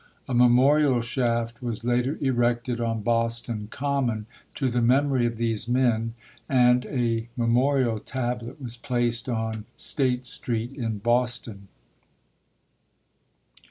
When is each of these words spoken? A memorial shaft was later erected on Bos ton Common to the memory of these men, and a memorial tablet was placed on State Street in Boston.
A 0.27 0.33
memorial 0.33 0.99
shaft 0.99 1.61
was 1.61 1.83
later 1.85 2.17
erected 2.21 2.81
on 2.81 3.03
Bos 3.03 3.39
ton 3.39 3.67
Common 3.69 4.25
to 4.55 4.67
the 4.67 4.81
memory 4.81 5.27
of 5.27 5.37
these 5.37 5.67
men, 5.67 6.15
and 6.49 6.87
a 6.87 7.29
memorial 7.37 7.99
tablet 7.99 8.59
was 8.59 8.77
placed 8.77 9.29
on 9.29 9.65
State 9.75 10.25
Street 10.25 10.71
in 10.73 10.97
Boston. 10.97 11.67